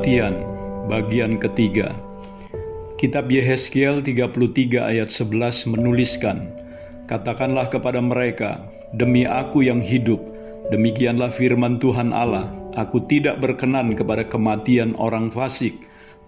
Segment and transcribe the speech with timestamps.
[0.00, 0.40] Kematian
[0.88, 1.92] bagian ketiga.
[2.96, 4.32] Kitab Yehezkiel 33
[4.80, 6.48] ayat 11 menuliskan
[7.04, 8.64] Katakanlah kepada mereka
[8.96, 10.16] Demi aku yang hidup
[10.72, 12.48] Demikianlah firman Tuhan Allah.
[12.80, 15.76] Aku tidak berkenan kepada kematian orang fasik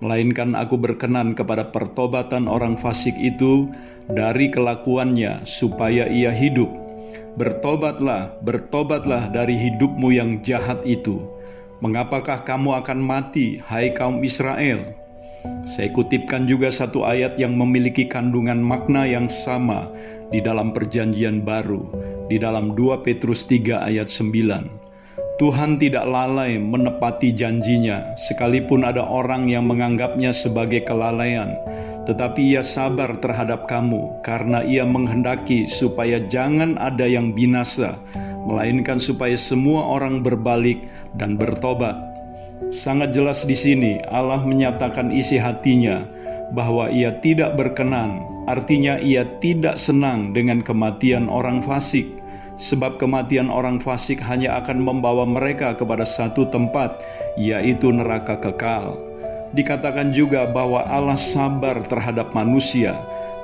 [0.04, 3.72] Melainkan aku berkenan kepada pertobatan orang fasik itu
[4.12, 6.68] Dari kelakuannya supaya ia hidup.
[7.40, 11.40] Bertobatlah, bertobatlah dari hidupmu yang jahat itu
[11.82, 14.94] Mengapakah kamu akan mati, hai kaum Israel?
[15.66, 19.90] Saya kutipkan juga satu ayat yang memiliki kandungan makna yang sama
[20.30, 21.90] di dalam Perjanjian Baru,
[22.30, 25.42] di dalam 2 Petrus 3 ayat 9.
[25.42, 31.58] Tuhan tidak lalai menepati janjinya, sekalipun ada orang yang menganggapnya sebagai kelalaian,
[32.06, 37.98] tetapi ia sabar terhadap kamu karena ia menghendaki supaya jangan ada yang binasa,
[38.46, 40.82] melainkan supaya semua orang berbalik
[41.18, 41.94] dan bertobat.
[42.70, 46.06] Sangat jelas di sini Allah menyatakan isi hatinya
[46.52, 52.06] bahwa ia tidak berkenan, artinya ia tidak senang dengan kematian orang fasik,
[52.60, 57.00] sebab kematian orang fasik hanya akan membawa mereka kepada satu tempat,
[57.40, 59.00] yaitu neraka kekal.
[59.52, 62.96] Dikatakan juga bahwa Allah sabar terhadap manusia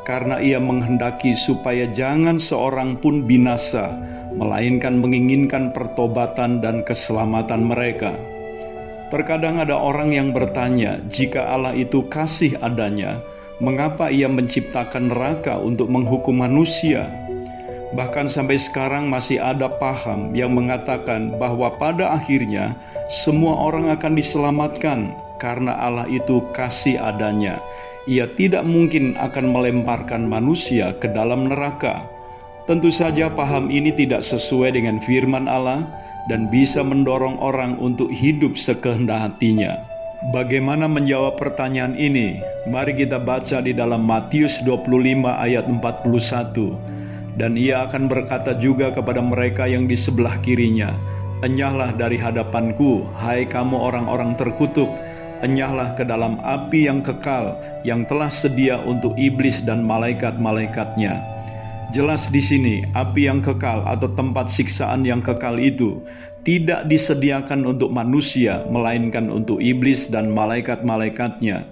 [0.09, 3.93] karena ia menghendaki supaya jangan seorang pun binasa,
[4.39, 8.15] melainkan menginginkan pertobatan dan keselamatan mereka.
[9.11, 13.19] Terkadang ada orang yang bertanya, jika Allah itu kasih adanya,
[13.59, 17.11] mengapa ia menciptakan neraka untuk menghukum manusia?
[17.89, 22.77] Bahkan sampai sekarang masih ada paham yang mengatakan bahwa pada akhirnya
[23.09, 27.57] semua orang akan diselamatkan karena Allah itu kasih adanya.
[28.05, 32.05] Ia tidak mungkin akan melemparkan manusia ke dalam neraka.
[32.69, 35.89] Tentu saja paham ini tidak sesuai dengan firman Allah
[36.29, 39.81] dan bisa mendorong orang untuk hidup sekehendak hatinya.
[40.37, 42.45] Bagaimana menjawab pertanyaan ini?
[42.69, 44.85] Mari kita baca di dalam Matius 25
[45.25, 47.41] ayat 41.
[47.41, 50.93] Dan ia akan berkata juga kepada mereka yang di sebelah kirinya,
[51.41, 54.93] Enyahlah dari hadapanku, hai kamu orang-orang terkutuk,
[55.41, 57.57] enyahlah ke dalam api yang kekal
[57.89, 61.38] yang telah sedia untuk iblis dan malaikat-malaikatnya
[61.89, 66.05] Jelas di sini, api yang kekal atau tempat siksaan yang kekal itu
[66.45, 71.65] tidak disediakan untuk manusia, melainkan untuk iblis dan malaikat-malaikatnya.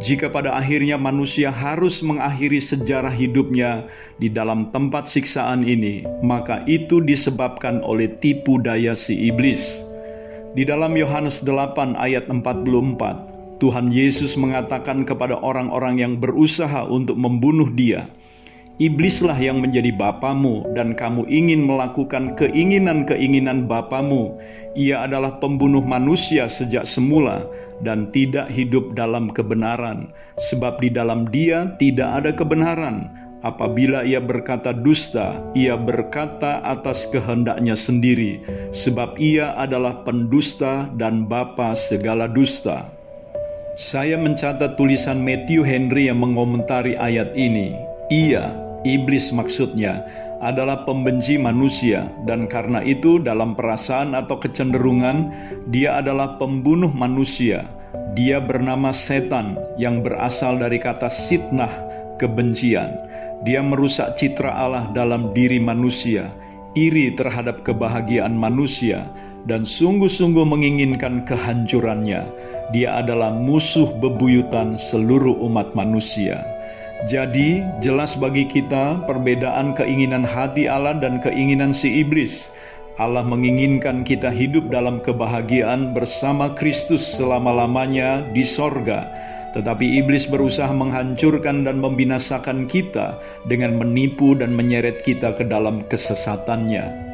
[0.00, 3.84] Jika pada akhirnya manusia harus mengakhiri sejarah hidupnya
[4.16, 9.84] di dalam tempat siksaan ini, maka itu disebabkan oleh tipu daya si iblis.
[10.56, 17.68] Di dalam Yohanes 8 ayat 44, Tuhan Yesus mengatakan kepada orang-orang yang berusaha untuk membunuh
[17.68, 18.08] dia,
[18.78, 24.38] Iblislah yang menjadi bapamu dan kamu ingin melakukan keinginan-keinginan bapamu.
[24.78, 27.42] Ia adalah pembunuh manusia sejak semula
[27.82, 33.10] dan tidak hidup dalam kebenaran, sebab di dalam dia tidak ada kebenaran.
[33.42, 38.38] Apabila ia berkata dusta, ia berkata atas kehendaknya sendiri,
[38.70, 42.86] sebab ia adalah pendusta dan bapa segala dusta.
[43.74, 47.74] Saya mencatat tulisan Matthew Henry yang mengomentari ayat ini.
[48.10, 50.06] Ia Iblis maksudnya
[50.38, 55.34] adalah pembenci manusia dan karena itu dalam perasaan atau kecenderungan
[55.74, 57.66] dia adalah pembunuh manusia.
[58.14, 61.70] Dia bernama setan yang berasal dari kata sitnah,
[62.22, 62.94] kebencian.
[63.46, 66.30] Dia merusak citra Allah dalam diri manusia,
[66.74, 69.06] iri terhadap kebahagiaan manusia,
[69.46, 72.26] dan sungguh-sungguh menginginkan kehancurannya.
[72.74, 76.57] Dia adalah musuh bebuyutan seluruh umat manusia.
[77.06, 82.50] Jadi, jelas bagi kita perbedaan keinginan hati Allah dan keinginan si iblis.
[82.98, 89.06] Allah menginginkan kita hidup dalam kebahagiaan bersama Kristus selama-lamanya di sorga.
[89.54, 97.06] Tetapi iblis berusaha menghancurkan dan membinasakan kita dengan menipu dan menyeret kita ke dalam kesesatannya.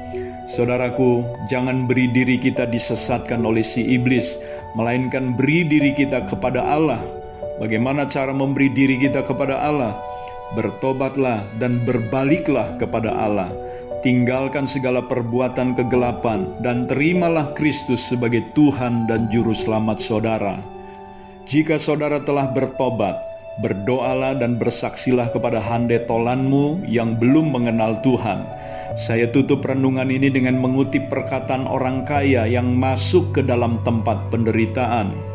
[0.49, 4.41] Saudaraku, jangan beri diri kita disesatkan oleh si iblis,
[4.81, 7.24] melainkan beri diri kita kepada Allah
[7.62, 9.95] Bagaimana cara memberi diri kita kepada Allah?
[10.59, 13.55] Bertobatlah dan berbaliklah kepada Allah.
[14.03, 20.61] Tinggalkan segala perbuatan kegelapan dan terimalah Kristus sebagai Tuhan dan Juru Selamat saudara.
[21.49, 23.17] Jika saudara telah bertobat,
[23.62, 28.45] berdoalah dan bersaksilah kepada hande tolanmu yang belum mengenal Tuhan.
[28.99, 35.34] Saya tutup renungan ini dengan mengutip perkataan orang kaya yang masuk ke dalam tempat penderitaan.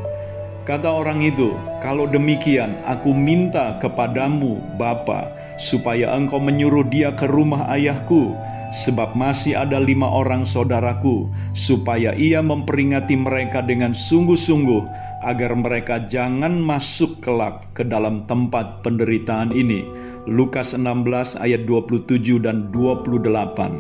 [0.70, 7.66] Kata orang itu, "Kalau demikian, aku minta kepadamu, Bapa, supaya engkau menyuruh dia ke rumah
[7.74, 8.38] ayahku,
[8.70, 11.26] sebab masih ada lima orang saudaraku,
[11.58, 14.86] supaya ia memperingati mereka dengan sungguh-sungguh,
[15.26, 19.82] agar mereka jangan masuk kelak ke dalam tempat penderitaan ini.
[20.30, 23.74] Lukas 16 ayat 27 dan 28.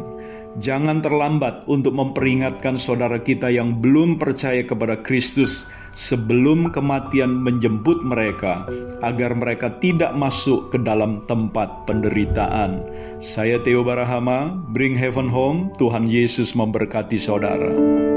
[0.57, 8.65] Jangan terlambat untuk memperingatkan saudara kita yang belum percaya kepada Kristus sebelum kematian menjemput mereka,
[9.06, 12.81] agar mereka tidak masuk ke dalam tempat penderitaan.
[13.19, 15.71] Saya Theo Barahama, Bring Heaven Home.
[15.75, 18.08] Tuhan Yesus memberkati saudara.